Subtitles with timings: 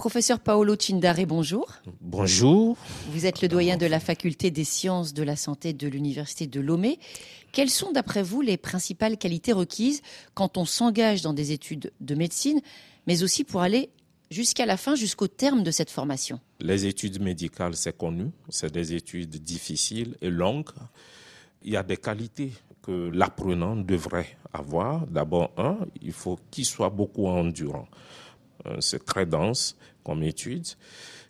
[0.00, 1.68] Professeur Paolo Cindare, bonjour.
[2.00, 2.78] Bonjour.
[3.10, 6.58] Vous êtes le doyen de la faculté des sciences de la santé de l'Université de
[6.58, 6.98] Lomé.
[7.52, 10.00] Quelles sont, d'après vous, les principales qualités requises
[10.32, 12.62] quand on s'engage dans des études de médecine,
[13.06, 13.90] mais aussi pour aller
[14.30, 16.40] jusqu'à la fin, jusqu'au terme de cette formation?
[16.60, 20.70] Les études médicales, c'est connu, c'est des études difficiles et longues.
[21.62, 25.06] Il y a des qualités que l'apprenant devrait avoir.
[25.08, 27.86] D'abord, un, il faut qu'il soit beaucoup endurant.
[28.66, 30.66] Euh, c'est très dense comme étude.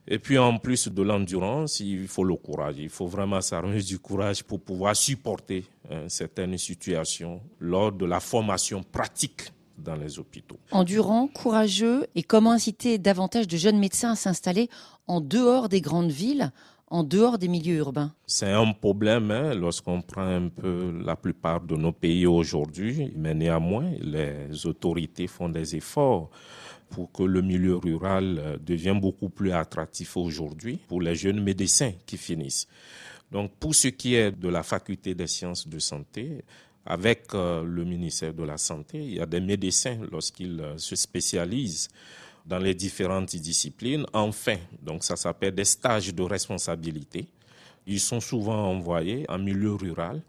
[0.08, 2.76] Et puis en plus de l'endurance, il faut le courage.
[2.78, 8.18] Il faut vraiment s'armer du courage pour pouvoir supporter hein, certaines situations lors de la
[8.18, 10.58] formation pratique dans les hôpitaux.
[10.72, 14.68] Endurant, courageux, et comment inciter davantage de jeunes médecins à s'installer
[15.06, 16.50] en dehors des grandes villes
[16.90, 21.60] en dehors des milieux urbains C'est un problème hein, lorsqu'on prend un peu la plupart
[21.60, 26.30] de nos pays aujourd'hui, mais néanmoins, les autorités font des efforts
[26.90, 31.92] pour que le milieu rural euh, devienne beaucoup plus attractif aujourd'hui pour les jeunes médecins
[32.04, 32.66] qui finissent.
[33.30, 36.44] Donc pour ce qui est de la faculté des sciences de santé,
[36.84, 40.96] avec euh, le ministère de la Santé, il y a des médecins lorsqu'ils euh, se
[40.96, 41.88] spécialisent
[42.50, 44.04] dans les différentes disciplines.
[44.12, 47.28] Enfin, donc ça s'appelle des stages de responsabilité.
[47.86, 50.20] Ils sont souvent envoyés en milieu rural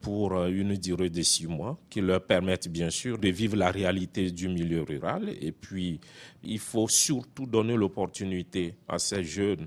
[0.00, 3.72] pour euh, une durée de six mois qui leur permettent bien sûr de vivre la
[3.72, 5.28] réalité du milieu rural.
[5.40, 5.98] Et puis,
[6.44, 9.66] il faut surtout donner l'opportunité à ces jeunes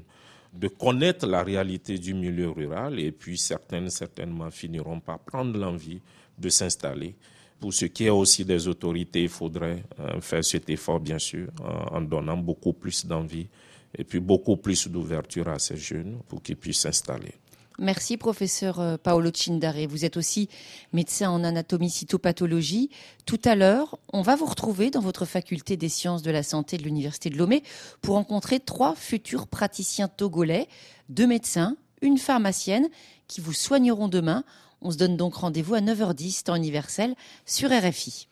[0.54, 6.00] de connaître la réalité du milieu rural et puis certaines certainement finiront par prendre l'envie
[6.38, 7.16] de s'installer.
[7.60, 11.48] Pour ce qui est aussi des autorités, il faudrait euh, faire cet effort, bien sûr,
[11.92, 13.48] en donnant beaucoup plus d'envie
[13.98, 17.34] et puis beaucoup plus d'ouverture à ces jeunes pour qu'ils puissent s'installer.
[17.80, 19.88] Merci, professeur euh, Paolo Cindare.
[19.88, 20.50] Vous êtes aussi
[20.94, 22.90] médecin en anatomie cytopathologie.
[23.28, 26.78] Tout à l'heure, on va vous retrouver dans votre faculté des sciences de la santé
[26.78, 27.62] de l'Université de Lomé
[28.02, 30.68] pour rencontrer trois futurs praticiens togolais,
[31.10, 32.90] deux médecins, une pharmacienne,
[33.28, 34.44] qui vous soigneront demain.
[34.81, 37.15] On se donne donc rendez-vous à 9h10 temps universel
[37.45, 38.27] sur RFI.